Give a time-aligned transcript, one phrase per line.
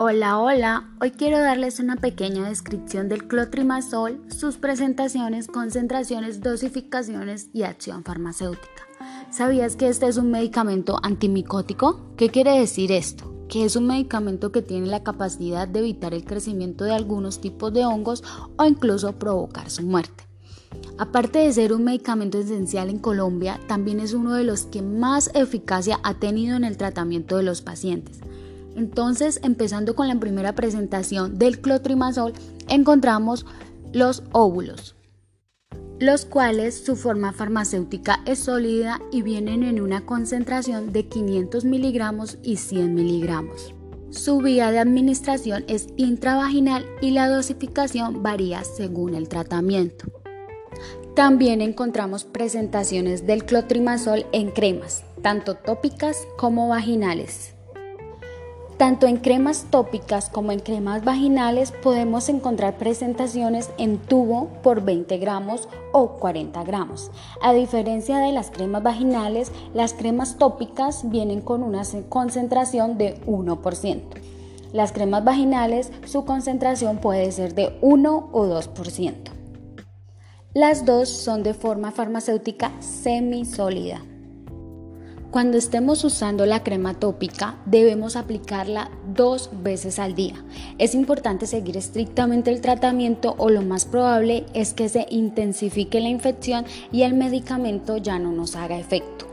[0.00, 0.90] Hola, hola.
[1.00, 8.86] Hoy quiero darles una pequeña descripción del clotrimazol, sus presentaciones, concentraciones, dosificaciones y acción farmacéutica.
[9.32, 12.14] ¿Sabías que este es un medicamento antimicótico?
[12.16, 13.44] ¿Qué quiere decir esto?
[13.48, 17.72] Que es un medicamento que tiene la capacidad de evitar el crecimiento de algunos tipos
[17.72, 18.22] de hongos
[18.56, 20.28] o incluso provocar su muerte.
[20.96, 25.28] Aparte de ser un medicamento esencial en Colombia, también es uno de los que más
[25.34, 28.20] eficacia ha tenido en el tratamiento de los pacientes.
[28.76, 32.32] Entonces, empezando con la primera presentación del clotrimazol,
[32.68, 33.46] encontramos
[33.92, 34.94] los óvulos,
[35.98, 42.38] los cuales su forma farmacéutica es sólida y vienen en una concentración de 500 miligramos
[42.42, 43.74] y 100 miligramos.
[44.10, 50.06] Su vía de administración es intravaginal y la dosificación varía según el tratamiento.
[51.14, 57.57] También encontramos presentaciones del clotrimazol en cremas, tanto tópicas como vaginales.
[58.78, 65.18] Tanto en cremas tópicas como en cremas vaginales podemos encontrar presentaciones en tubo por 20
[65.18, 67.10] gramos o 40 gramos.
[67.42, 74.00] A diferencia de las cremas vaginales, las cremas tópicas vienen con una concentración de 1%.
[74.72, 79.14] Las cremas vaginales, su concentración puede ser de 1 o 2%.
[80.54, 84.02] Las dos son de forma farmacéutica semisólida.
[85.30, 90.42] Cuando estemos usando la crema tópica, debemos aplicarla dos veces al día.
[90.78, 96.08] Es importante seguir estrictamente el tratamiento o lo más probable es que se intensifique la
[96.08, 99.26] infección y el medicamento ya no nos haga efecto.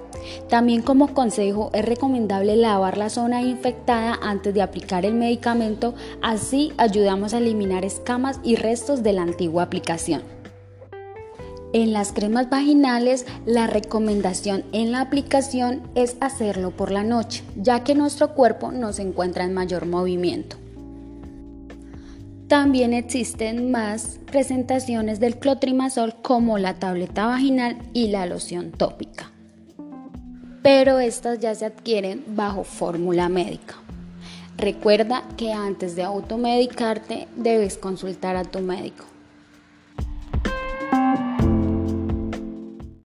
[0.50, 6.74] También como consejo es recomendable lavar la zona infectada antes de aplicar el medicamento, así
[6.76, 10.35] ayudamos a eliminar escamas y restos de la antigua aplicación.
[11.76, 17.84] En las cremas vaginales, la recomendación en la aplicación es hacerlo por la noche, ya
[17.84, 20.56] que nuestro cuerpo no se encuentra en mayor movimiento.
[22.48, 29.34] También existen más presentaciones del clotrimazol como la tableta vaginal y la loción tópica.
[30.64, 33.76] Pero estas ya se adquieren bajo fórmula médica.
[34.56, 39.04] Recuerda que antes de automedicarte debes consultar a tu médico.